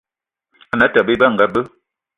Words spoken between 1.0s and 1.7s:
Ebe anga be